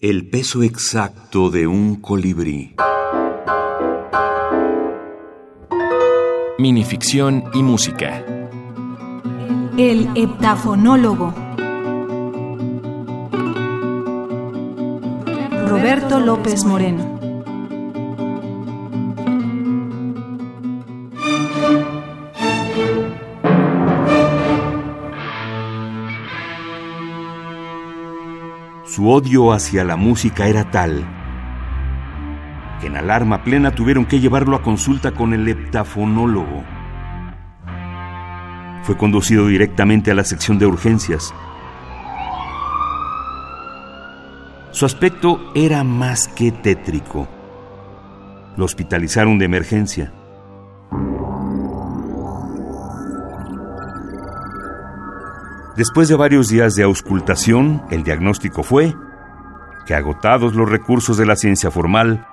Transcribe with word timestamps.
El 0.00 0.30
peso 0.30 0.62
exacto 0.62 1.50
de 1.50 1.66
un 1.66 1.96
colibrí. 1.96 2.76
Minificción 6.56 7.42
y 7.52 7.64
música. 7.64 8.24
El 9.76 10.08
heptafonólogo. 10.14 11.34
Roberto 15.66 16.20
López 16.20 16.64
Moreno. 16.64 17.17
Su 28.88 29.10
odio 29.10 29.52
hacia 29.52 29.84
la 29.84 29.96
música 29.96 30.46
era 30.46 30.70
tal 30.70 31.06
que 32.80 32.86
en 32.86 32.96
alarma 32.96 33.44
plena 33.44 33.72
tuvieron 33.72 34.06
que 34.06 34.20
llevarlo 34.20 34.56
a 34.56 34.62
consulta 34.62 35.12
con 35.12 35.34
el 35.34 35.46
heptafonólogo. 35.48 36.64
Fue 38.82 38.96
conducido 38.96 39.46
directamente 39.48 40.10
a 40.10 40.14
la 40.14 40.24
sección 40.24 40.58
de 40.58 40.66
urgencias. 40.66 41.34
Su 44.70 44.86
aspecto 44.86 45.52
era 45.54 45.84
más 45.84 46.28
que 46.28 46.52
tétrico. 46.52 47.28
Lo 48.56 48.64
hospitalizaron 48.64 49.38
de 49.38 49.44
emergencia. 49.44 50.12
Después 55.78 56.08
de 56.08 56.16
varios 56.16 56.48
días 56.48 56.74
de 56.74 56.82
auscultación, 56.82 57.84
el 57.92 58.02
diagnóstico 58.02 58.64
fue 58.64 58.96
que 59.86 59.94
agotados 59.94 60.56
los 60.56 60.68
recursos 60.68 61.16
de 61.16 61.24
la 61.24 61.36
ciencia 61.36 61.70
formal, 61.70 62.26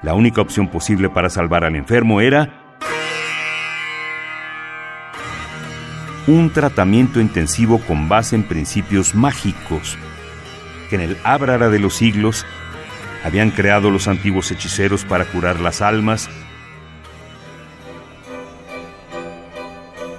la 0.00 0.14
única 0.14 0.40
opción 0.40 0.68
posible 0.68 1.10
para 1.10 1.28
salvar 1.28 1.64
al 1.64 1.76
enfermo 1.76 2.22
era 2.22 2.78
un 6.26 6.50
tratamiento 6.50 7.20
intensivo 7.20 7.78
con 7.78 8.08
base 8.08 8.36
en 8.36 8.44
principios 8.44 9.14
mágicos 9.14 9.98
que 10.88 10.96
en 10.96 11.02
el 11.02 11.18
ábrara 11.24 11.68
de 11.68 11.80
los 11.80 11.94
siglos 11.94 12.46
habían 13.22 13.50
creado 13.50 13.90
los 13.90 14.08
antiguos 14.08 14.50
hechiceros 14.50 15.04
para 15.04 15.26
curar 15.26 15.60
las 15.60 15.82
almas 15.82 16.30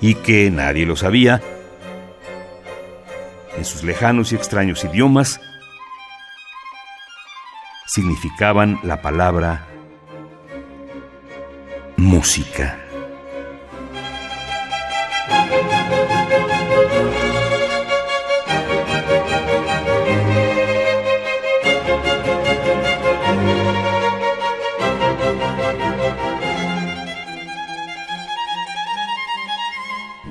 y 0.00 0.14
que 0.14 0.48
nadie 0.52 0.86
lo 0.86 0.94
sabía 0.94 1.42
en 3.56 3.64
sus 3.64 3.82
lejanos 3.82 4.32
y 4.32 4.36
extraños 4.36 4.84
idiomas, 4.84 5.40
significaban 7.86 8.80
la 8.82 9.02
palabra 9.02 9.66
música. 11.96 12.81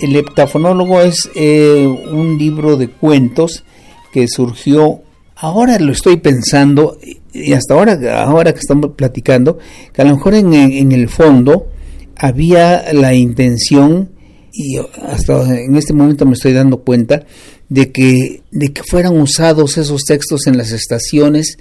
El 0.00 0.14
heptafonólogo 0.14 1.00
es 1.00 1.28
eh, 1.34 1.86
un 1.86 2.38
libro 2.38 2.76
de 2.76 2.88
cuentos 2.88 3.64
que 4.12 4.28
surgió, 4.28 5.02
ahora 5.34 5.78
lo 5.78 5.92
estoy 5.92 6.18
pensando, 6.18 6.98
y 7.32 7.52
hasta 7.52 7.74
ahora, 7.74 8.22
ahora 8.22 8.52
que 8.52 8.60
estamos 8.60 8.92
platicando, 8.96 9.58
que 9.92 10.02
a 10.02 10.04
lo 10.04 10.16
mejor 10.16 10.34
en, 10.34 10.92
el 10.92 11.08
fondo 11.08 11.68
había 12.16 12.92
la 12.92 13.14
intención, 13.14 14.10
y 14.52 14.78
hasta 14.78 15.58
en 15.58 15.76
este 15.76 15.92
momento 15.92 16.24
me 16.26 16.34
estoy 16.34 16.52
dando 16.52 16.78
cuenta, 16.82 17.26
de 17.68 17.90
que, 17.90 18.42
de 18.50 18.72
que 18.72 18.82
fueran 18.82 19.20
usados 19.20 19.78
esos 19.78 20.04
textos 20.04 20.46
en 20.46 20.56
las 20.56 20.70
estaciones, 20.70 21.58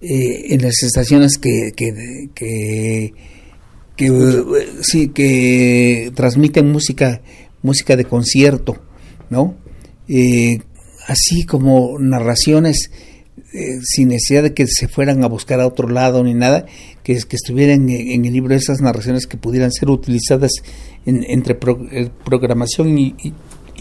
eh, 0.00 0.54
en 0.54 0.62
las 0.62 0.82
estaciones 0.82 1.38
que, 1.38 1.72
que, 1.76 3.12
que, 3.96 4.42
sí, 4.80 5.08
que 5.08 6.10
transmiten 6.14 6.70
música 6.72 7.22
música 7.66 7.96
de 7.96 8.04
concierto, 8.04 8.76
¿no? 9.28 9.54
Eh, 10.08 10.60
así 11.06 11.44
como 11.44 11.98
narraciones 11.98 12.90
eh, 13.52 13.80
sin 13.82 14.08
necesidad 14.08 14.42
de 14.42 14.54
que 14.54 14.66
se 14.66 14.88
fueran 14.88 15.22
a 15.24 15.28
buscar 15.28 15.60
a 15.60 15.66
otro 15.66 15.88
lado 15.88 16.22
ni 16.22 16.34
nada, 16.34 16.66
que, 17.02 17.16
que 17.16 17.36
estuvieran 17.36 17.88
en, 17.88 18.24
el 18.24 18.32
libro 18.32 18.54
esas 18.54 18.80
narraciones 18.80 19.26
que 19.26 19.36
pudieran 19.36 19.72
ser 19.72 19.90
utilizadas 19.90 20.52
entre 21.04 21.58
eh, 21.92 22.10
programación 22.24 22.98
y, 22.98 23.14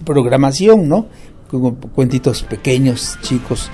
programación, 0.04 0.90
¿no? 0.90 1.08
Como 1.50 1.76
cuentitos 1.78 2.44
pequeños, 2.44 3.18
chicos. 3.22 3.70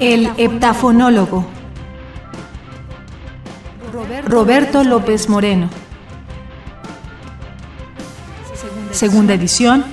El, 0.00 0.24
el 0.26 0.30
heptafonólogo. 0.36 1.46
Roberto 4.26 4.84
López 4.84 5.28
Moreno. 5.28 5.70
Segunda 8.96 9.34
edición, 9.34 9.84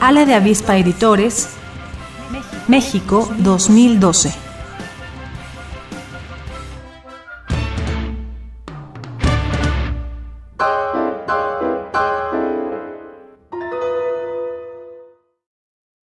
Ala 0.00 0.24
de 0.24 0.34
Avispa 0.34 0.76
Editores, 0.76 1.48
México 2.68 3.28
2012. 3.38 4.41